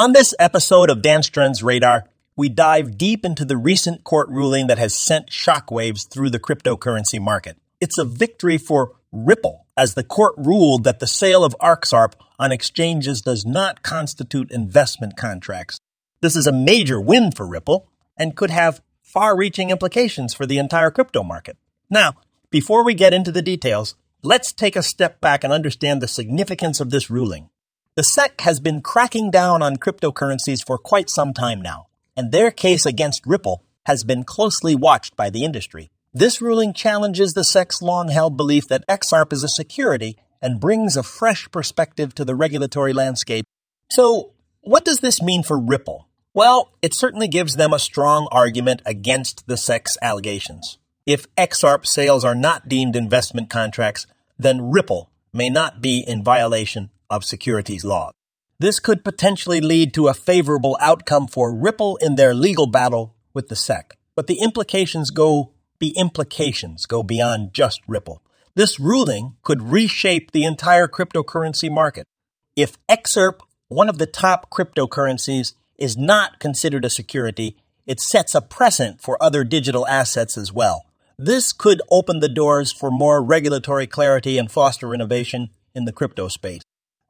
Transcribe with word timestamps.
On 0.00 0.14
this 0.14 0.34
episode 0.38 0.88
of 0.88 1.02
DansTrendz 1.02 1.62
Radar, 1.62 2.08
we 2.34 2.48
dive 2.48 2.96
deep 2.96 3.22
into 3.22 3.44
the 3.44 3.58
recent 3.58 4.02
court 4.02 4.30
ruling 4.30 4.66
that 4.68 4.78
has 4.78 4.94
sent 4.94 5.28
shockwaves 5.28 6.08
through 6.08 6.30
the 6.30 6.40
cryptocurrency 6.40 7.20
market. 7.20 7.58
It's 7.82 7.98
a 7.98 8.06
victory 8.06 8.56
for 8.56 8.92
Ripple, 9.12 9.66
as 9.76 9.92
the 9.92 10.02
court 10.02 10.32
ruled 10.38 10.84
that 10.84 11.00
the 11.00 11.06
sale 11.06 11.44
of 11.44 11.54
XRP 11.60 12.14
on 12.38 12.50
exchanges 12.50 13.20
does 13.20 13.44
not 13.44 13.82
constitute 13.82 14.50
investment 14.50 15.18
contracts. 15.18 15.78
This 16.22 16.34
is 16.34 16.46
a 16.46 16.50
major 16.50 16.98
win 16.98 17.30
for 17.30 17.46
Ripple 17.46 17.86
and 18.16 18.34
could 18.34 18.50
have 18.50 18.80
far 19.02 19.36
reaching 19.36 19.68
implications 19.68 20.32
for 20.32 20.46
the 20.46 20.56
entire 20.56 20.90
crypto 20.90 21.22
market. 21.22 21.58
Now, 21.90 22.14
before 22.48 22.86
we 22.86 22.94
get 22.94 23.12
into 23.12 23.32
the 23.32 23.42
details, 23.42 23.96
let's 24.22 24.50
take 24.50 24.76
a 24.76 24.82
step 24.82 25.20
back 25.20 25.44
and 25.44 25.52
understand 25.52 26.00
the 26.00 26.08
significance 26.08 26.80
of 26.80 26.88
this 26.88 27.10
ruling. 27.10 27.49
The 27.96 28.04
SEC 28.04 28.40
has 28.42 28.60
been 28.60 28.82
cracking 28.82 29.32
down 29.32 29.62
on 29.62 29.76
cryptocurrencies 29.76 30.64
for 30.64 30.78
quite 30.78 31.10
some 31.10 31.34
time 31.34 31.60
now, 31.60 31.88
and 32.16 32.30
their 32.30 32.52
case 32.52 32.86
against 32.86 33.26
Ripple 33.26 33.64
has 33.86 34.04
been 34.04 34.22
closely 34.22 34.76
watched 34.76 35.16
by 35.16 35.28
the 35.28 35.44
industry. 35.44 35.90
This 36.14 36.40
ruling 36.40 36.72
challenges 36.72 37.34
the 37.34 37.42
SEC's 37.42 37.82
long 37.82 38.08
held 38.08 38.36
belief 38.36 38.68
that 38.68 38.86
XRP 38.86 39.32
is 39.32 39.42
a 39.42 39.48
security 39.48 40.16
and 40.40 40.60
brings 40.60 40.96
a 40.96 41.02
fresh 41.02 41.50
perspective 41.50 42.14
to 42.14 42.24
the 42.24 42.36
regulatory 42.36 42.92
landscape. 42.92 43.44
So, 43.90 44.34
what 44.60 44.84
does 44.84 45.00
this 45.00 45.20
mean 45.20 45.42
for 45.42 45.58
Ripple? 45.58 46.06
Well, 46.32 46.70
it 46.82 46.94
certainly 46.94 47.26
gives 47.26 47.56
them 47.56 47.72
a 47.72 47.80
strong 47.80 48.28
argument 48.30 48.82
against 48.86 49.48
the 49.48 49.56
SEC's 49.56 49.98
allegations. 50.00 50.78
If 51.06 51.26
XRP 51.34 51.86
sales 51.86 52.24
are 52.24 52.36
not 52.36 52.68
deemed 52.68 52.94
investment 52.94 53.50
contracts, 53.50 54.06
then 54.38 54.70
Ripple 54.70 55.10
may 55.32 55.50
not 55.50 55.80
be 55.80 56.04
in 56.06 56.22
violation 56.22 56.90
of 57.10 57.24
securities 57.24 57.84
law. 57.84 58.10
This 58.58 58.78
could 58.78 59.04
potentially 59.04 59.60
lead 59.60 59.94
to 59.94 60.08
a 60.08 60.14
favorable 60.14 60.76
outcome 60.80 61.26
for 61.26 61.54
Ripple 61.54 61.96
in 61.96 62.14
their 62.14 62.34
legal 62.34 62.66
battle 62.66 63.16
with 63.34 63.48
the 63.48 63.56
SEC. 63.56 63.96
But 64.14 64.26
the 64.26 64.40
implications 64.40 65.10
go 65.10 65.52
the 65.80 65.96
implications 65.96 66.84
go 66.84 67.02
beyond 67.02 67.54
just 67.54 67.80
Ripple. 67.88 68.22
This 68.54 68.78
ruling 68.78 69.36
could 69.42 69.62
reshape 69.62 70.30
the 70.30 70.44
entire 70.44 70.86
cryptocurrency 70.86 71.70
market. 71.70 72.06
If 72.54 72.76
XRP, 72.86 73.40
one 73.68 73.88
of 73.88 73.96
the 73.96 74.06
top 74.06 74.50
cryptocurrencies, 74.50 75.54
is 75.78 75.96
not 75.96 76.38
considered 76.38 76.84
a 76.84 76.90
security, 76.90 77.56
it 77.86 77.98
sets 77.98 78.34
a 78.34 78.42
precedent 78.42 79.00
for 79.00 79.22
other 79.22 79.42
digital 79.42 79.86
assets 79.88 80.36
as 80.36 80.52
well. 80.52 80.84
This 81.18 81.54
could 81.54 81.80
open 81.90 82.20
the 82.20 82.28
doors 82.28 82.72
for 82.72 82.90
more 82.90 83.22
regulatory 83.22 83.86
clarity 83.86 84.36
and 84.36 84.50
foster 84.50 84.92
innovation 84.92 85.48
in 85.74 85.86
the 85.86 85.92
crypto 85.92 86.28
space. 86.28 86.62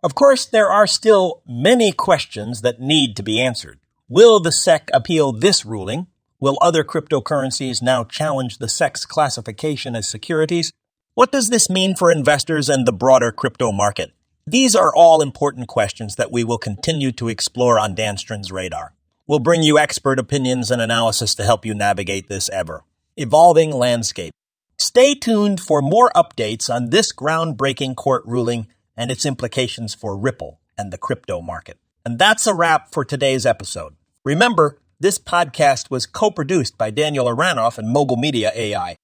Of 0.02 0.14
course, 0.14 0.46
there 0.46 0.70
are 0.70 0.86
still 0.86 1.42
many 1.46 1.92
questions 1.92 2.62
that 2.62 2.80
need 2.80 3.16
to 3.16 3.22
be 3.22 3.40
answered. 3.40 3.80
Will 4.08 4.40
the 4.40 4.50
SEC 4.50 4.88
appeal 4.94 5.30
this 5.32 5.66
ruling? 5.66 6.06
Will 6.40 6.56
other 6.62 6.82
cryptocurrencies 6.84 7.82
now 7.82 8.04
challenge 8.04 8.58
the 8.58 8.68
SEC's 8.68 9.04
classification 9.04 9.94
as 9.94 10.08
securities? 10.08 10.72
What 11.12 11.30
does 11.30 11.50
this 11.50 11.68
mean 11.68 11.94
for 11.94 12.10
investors 12.10 12.70
and 12.70 12.86
the 12.86 12.94
broader 12.94 13.30
crypto 13.30 13.72
market? 13.72 14.12
These 14.46 14.74
are 14.74 14.94
all 14.94 15.20
important 15.20 15.68
questions 15.68 16.16
that 16.16 16.32
we 16.32 16.44
will 16.44 16.56
continue 16.56 17.12
to 17.12 17.28
explore 17.28 17.78
on 17.78 17.94
DansTrendz 17.94 18.50
radar. 18.50 18.94
We'll 19.26 19.38
bring 19.38 19.62
you 19.62 19.78
expert 19.78 20.18
opinions 20.18 20.70
and 20.70 20.80
analysis 20.80 21.34
to 21.34 21.44
help 21.44 21.66
you 21.66 21.74
navigate 21.74 22.28
this 22.28 22.48
ever 22.48 22.84
evolving 23.18 23.70
landscape. 23.70 24.32
Stay 24.78 25.14
tuned 25.14 25.60
for 25.60 25.82
more 25.82 26.10
updates 26.16 26.74
on 26.74 26.88
this 26.88 27.12
groundbreaking 27.12 27.94
court 27.96 28.22
ruling 28.24 28.66
and 29.00 29.10
its 29.10 29.24
implications 29.24 29.94
for 29.94 30.14
Ripple 30.14 30.60
and 30.76 30.92
the 30.92 30.98
crypto 30.98 31.40
market. 31.40 31.78
And 32.04 32.18
that's 32.18 32.46
a 32.46 32.52
wrap 32.52 32.92
for 32.92 33.02
today's 33.02 33.46
episode. 33.46 33.96
Remember, 34.27 34.78
this 35.00 35.18
podcast 35.18 35.90
was 35.90 36.05
co 36.05 36.30
produced 36.30 36.77
by 36.77 36.90
Daniel 36.90 37.24
Aranoff 37.24 37.78
and 37.78 37.89
Mogul 37.89 38.18
Media 38.18 38.52
AI. 38.55 38.96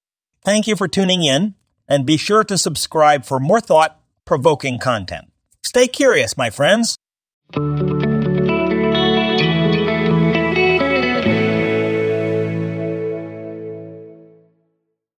Thank 0.45 0.67
you 0.67 0.75
for 0.75 0.87
tuning 0.87 1.23
in, 1.23 1.55
and 1.87 2.05
be 2.05 2.15
sure 2.15 2.43
to 2.43 2.59
subscribe 2.59 3.25
for 3.25 3.39
more 3.39 3.59
thought 3.59 3.99
provoking 4.23 4.77
content. 4.77 5.31
Stay 5.65 5.87
curious, 5.87 6.37
my 6.37 6.51
friends. 6.51 6.95